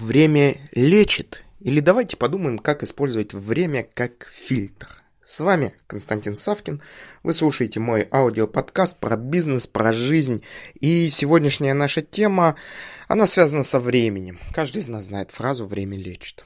Время 0.00 0.58
лечит. 0.70 1.42
Или 1.58 1.80
давайте 1.80 2.16
подумаем, 2.16 2.60
как 2.60 2.84
использовать 2.84 3.34
время 3.34 3.84
как 3.94 4.28
фильтр. 4.30 4.86
С 5.24 5.40
вами 5.40 5.74
Константин 5.88 6.36
Савкин. 6.36 6.80
Вы 7.24 7.34
слушаете 7.34 7.80
мой 7.80 8.06
аудиоподкаст 8.12 9.00
про 9.00 9.16
бизнес, 9.16 9.66
про 9.66 9.92
жизнь. 9.92 10.44
И 10.78 11.10
сегодняшняя 11.10 11.74
наша 11.74 12.00
тема, 12.00 12.54
она 13.08 13.26
связана 13.26 13.64
со 13.64 13.80
временем. 13.80 14.38
Каждый 14.54 14.82
из 14.82 14.88
нас 14.88 15.06
знает 15.06 15.32
фразу 15.32 15.66
«время 15.66 15.98
лечит». 15.98 16.44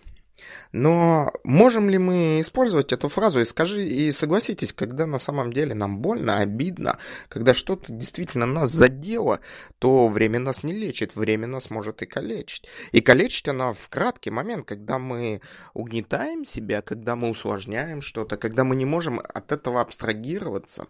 Но 0.72 1.30
можем 1.44 1.90
ли 1.90 1.98
мы 1.98 2.40
использовать 2.40 2.92
эту 2.92 3.08
фразу 3.08 3.40
и 3.40 3.44
скажи, 3.44 3.86
и 3.86 4.10
согласитесь, 4.10 4.72
когда 4.72 5.06
на 5.06 5.18
самом 5.18 5.52
деле 5.52 5.74
нам 5.74 5.98
больно, 5.98 6.38
обидно, 6.38 6.98
когда 7.28 7.52
что-то 7.52 7.92
действительно 7.92 8.46
нас 8.46 8.70
задело, 8.70 9.40
то 9.78 10.08
время 10.08 10.38
нас 10.38 10.62
не 10.62 10.72
лечит, 10.72 11.14
время 11.14 11.46
нас 11.46 11.68
может 11.68 12.00
и 12.00 12.06
калечить. 12.06 12.66
И 12.92 13.02
калечить 13.02 13.48
она 13.48 13.74
в 13.74 13.88
краткий 13.90 14.30
момент, 14.30 14.64
когда 14.66 14.98
мы 14.98 15.42
угнетаем 15.74 16.46
себя, 16.46 16.80
когда 16.80 17.16
мы 17.16 17.28
усложняем 17.28 18.00
что-то, 18.00 18.38
когда 18.38 18.64
мы 18.64 18.74
не 18.74 18.86
можем 18.86 19.20
от 19.20 19.52
этого 19.52 19.82
абстрагироваться. 19.82 20.86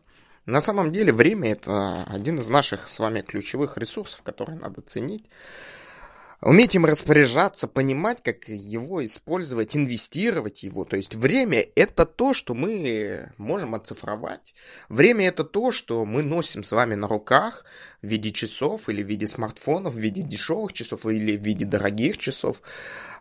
На 0.46 0.60
самом 0.60 0.92
деле 0.92 1.12
время 1.12 1.52
это 1.52 2.04
один 2.04 2.38
из 2.38 2.48
наших 2.48 2.88
с 2.88 2.98
вами 2.98 3.20
ключевых 3.20 3.78
ресурсов, 3.78 4.22
которые 4.22 4.58
надо 4.58 4.80
ценить. 4.80 5.24
Уметь 6.42 6.74
им 6.74 6.84
распоряжаться, 6.84 7.68
понимать, 7.68 8.20
как 8.20 8.48
его 8.48 9.04
использовать, 9.04 9.76
инвестировать 9.76 10.64
его. 10.64 10.84
То 10.84 10.96
есть 10.96 11.14
время– 11.14 11.64
это 11.76 12.04
то, 12.04 12.34
что 12.34 12.54
мы 12.54 13.32
можем 13.38 13.76
оцифровать. 13.76 14.52
Время– 14.88 15.26
это 15.28 15.44
то, 15.44 15.70
что 15.70 16.04
мы 16.04 16.24
носим 16.24 16.64
с 16.64 16.72
вами 16.72 16.96
на 16.96 17.06
руках 17.06 17.64
в 18.02 18.08
виде 18.08 18.32
часов 18.32 18.88
или 18.88 19.04
в 19.04 19.06
виде 19.06 19.28
смартфонов, 19.28 19.94
в 19.94 19.98
виде 19.98 20.22
дешевых 20.22 20.72
часов 20.72 21.06
или 21.06 21.36
в 21.36 21.42
виде 21.42 21.64
дорогих 21.64 22.18
часов, 22.18 22.60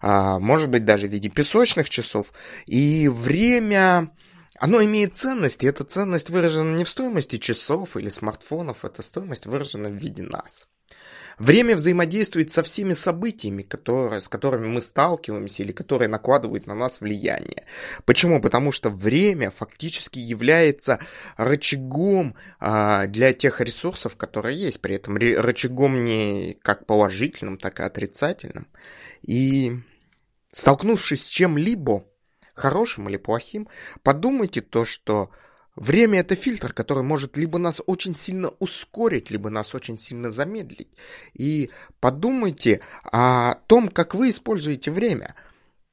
а, 0.02 0.39
может 0.39 0.72
быть, 0.72 0.83
даже 0.83 1.08
в 1.08 1.11
виде 1.11 1.30
песочных 1.30 1.91
часов. 1.91 2.33
И 2.66 3.08
время 3.08 4.11
оно 4.58 4.83
имеет 4.83 5.16
ценность, 5.16 5.64
и 5.64 5.67
эта 5.67 5.83
ценность 5.83 6.31
выражена 6.31 6.75
не 6.75 6.86
в 6.86 6.89
стоимости 6.89 7.38
часов 7.38 7.97
или 7.97 8.09
смартфонов, 8.09 8.83
эта 8.83 9.03
стоимость 9.03 9.45
выражена 9.45 9.89
в 9.89 9.94
виде 9.94 10.23
нас. 10.23 10.67
Время 11.42 11.75
взаимодействует 11.75 12.52
со 12.52 12.61
всеми 12.61 12.94
событиями, 12.94 13.64
которые, 13.64 14.22
с 14.22 14.30
которыми 14.30 14.67
мы 14.67 14.80
сталкиваемся 14.80 15.64
или 15.64 15.72
которые 15.72 16.08
накладывают 16.08 16.67
на 16.67 16.75
нас 16.75 17.02
влияние. 17.02 17.66
Почему? 18.06 18.39
Потому 18.39 18.72
что 18.72 18.92
время 18.92 19.50
фактически 19.50 20.20
является 20.20 21.00
рычагом 21.38 22.36
а, 22.59 23.08
для 23.08 23.33
тех 23.33 23.59
ресурсов, 23.59 24.17
которые 24.17 24.56
есть. 24.56 24.81
При 24.81 24.95
этом 24.95 25.17
рычагом 25.17 26.06
не 26.06 26.59
как 26.61 26.86
положительным, 26.86 27.58
так 27.58 27.80
и 27.80 27.83
отрицательным. 27.83 28.67
И 29.23 29.80
столкнувшись 30.52 31.26
с 31.26 31.28
чем-либо, 31.28 32.05
хорошим 32.53 33.09
или 33.09 33.17
плохим, 33.17 33.67
подумайте 34.03 34.61
то, 34.61 34.86
что 34.86 35.31
Время 35.75 36.19
это 36.19 36.36
фильтр, 36.36 36.73
который 36.73 37.03
может 37.03 37.38
либо 37.38 37.58
нас 37.58 37.81
очень 37.86 38.14
сильно 38.14 38.50
ускорить, 38.59 39.31
либо 39.31 39.50
нас 39.50 39.73
очень 39.73 39.97
сильно 39.97 40.30
замедлить. 40.30 40.89
И 41.33 41.69
подумайте 42.02 42.81
о 43.03 43.55
том, 43.67 43.88
как 43.88 44.14
вы 44.14 44.31
используете 44.31 44.92
время. 44.92 45.33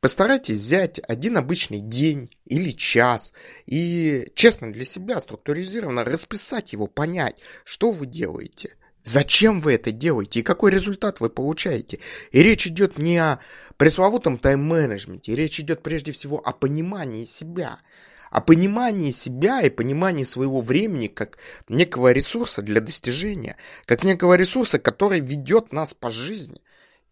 Постарайтесь 0.01 0.59
взять 0.59 1.01
один 1.09 1.37
обычный 1.37 1.81
день 1.81 2.31
или 2.45 2.71
час 2.71 3.33
и 3.67 4.31
честно 4.35 4.73
для 4.73 4.85
себя 4.85 5.21
структуризированно 5.21 6.05
расписать 6.05 6.73
его, 6.73 6.87
понять, 6.87 7.37
что 7.65 7.91
вы 7.91 8.07
делаете, 8.07 8.77
зачем 9.03 9.61
вы 9.61 9.75
это 9.75 9.91
делаете 9.91 10.41
и 10.41 10.45
какой 10.45 10.71
результат 10.71 11.21
вы 11.21 11.31
получаете. 11.31 11.99
И 12.31 12.43
речь 12.43 12.67
идет 12.67 12.99
не 12.99 13.19
о 13.19 13.41
пресловутом 13.77 14.39
тайм-менеджменте, 14.39 15.35
речь 15.35 15.59
идет 15.59 15.83
прежде 15.83 16.11
всего 16.13 16.39
о 16.39 16.53
понимании 16.53 17.25
себя– 17.25 17.79
о 18.31 18.41
понимании 18.41 19.11
себя 19.11 19.63
и 19.63 19.71
понимании 19.71 20.25
своего 20.25 20.61
времени 20.61 21.07
как 21.07 21.39
некого 21.69 22.13
ресурса 22.13 22.63
для 22.63 22.81
достижения, 22.81 23.57
как 23.85 24.05
некого 24.05 24.35
ресурса, 24.35 24.79
который 24.79 25.21
ведет 25.21 25.73
нас 25.73 25.95
по 25.95 26.11
жизни. 26.11 26.61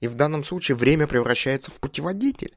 И 0.00 0.08
в 0.08 0.14
данном 0.14 0.44
случае 0.44 0.76
время 0.76 1.06
превращается 1.06 1.70
в 1.70 1.80
путеводитель. 1.80 2.54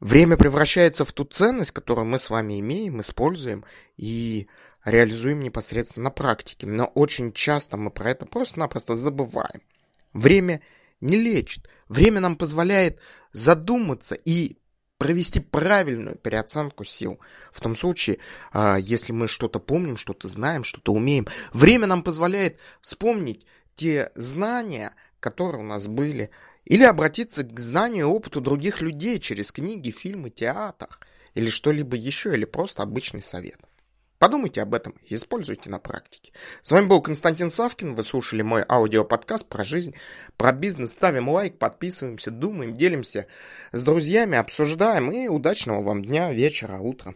Время 0.00 0.36
превращается 0.36 1.04
в 1.04 1.12
ту 1.12 1.24
ценность, 1.24 1.72
которую 1.72 2.06
мы 2.06 2.18
с 2.18 2.30
вами 2.30 2.60
имеем, 2.60 3.00
используем 3.00 3.64
и 3.96 4.48
реализуем 4.84 5.40
непосредственно 5.40 6.04
на 6.04 6.10
практике. 6.10 6.66
Но 6.66 6.84
очень 6.84 7.32
часто 7.32 7.76
мы 7.76 7.90
про 7.90 8.10
это 8.10 8.26
просто-напросто 8.26 8.94
забываем. 8.94 9.62
Время 10.12 10.60
не 11.00 11.16
лечит. 11.16 11.68
Время 11.88 12.20
нам 12.20 12.36
позволяет 12.36 13.00
задуматься 13.32 14.14
и 14.14 14.58
провести 14.98 15.40
правильную 15.40 16.16
переоценку 16.16 16.84
сил. 16.84 17.18
В 17.52 17.60
том 17.60 17.76
случае, 17.76 18.18
а, 18.52 18.76
если 18.76 19.12
мы 19.12 19.28
что-то 19.28 19.58
помним, 19.58 19.96
что-то 19.96 20.28
знаем, 20.28 20.64
что-то 20.64 20.92
умеем, 20.92 21.26
время 21.52 21.86
нам 21.86 22.02
позволяет 22.02 22.58
вспомнить 22.80 23.46
те 23.74 24.12
знания, 24.14 24.94
которые 25.20 25.62
у 25.62 25.66
нас 25.66 25.88
были, 25.88 26.30
или 26.64 26.84
обратиться 26.84 27.44
к 27.44 27.58
знанию 27.58 28.06
и 28.06 28.10
опыту 28.10 28.40
других 28.40 28.80
людей 28.80 29.18
через 29.18 29.52
книги, 29.52 29.90
фильмы, 29.90 30.30
театр, 30.30 30.88
или 31.34 31.50
что-либо 31.50 31.96
еще, 31.96 32.32
или 32.34 32.44
просто 32.44 32.82
обычный 32.82 33.22
совет. 33.22 33.58
Подумайте 34.24 34.62
об 34.62 34.72
этом 34.72 34.94
и 35.04 35.16
используйте 35.16 35.68
на 35.68 35.78
практике. 35.78 36.32
С 36.62 36.72
вами 36.72 36.86
был 36.86 37.02
Константин 37.02 37.50
Савкин. 37.50 37.94
Вы 37.94 38.02
слушали 38.02 38.40
мой 38.40 38.64
аудиоподкаст 38.66 39.46
про 39.46 39.64
жизнь, 39.64 39.94
про 40.38 40.50
бизнес. 40.50 40.92
Ставим 40.92 41.28
лайк, 41.28 41.58
подписываемся, 41.58 42.30
думаем, 42.30 42.72
делимся 42.72 43.26
с 43.72 43.84
друзьями, 43.84 44.38
обсуждаем. 44.38 45.12
И 45.12 45.28
удачного 45.28 45.82
вам 45.82 46.02
дня, 46.02 46.32
вечера, 46.32 46.78
утра. 46.78 47.12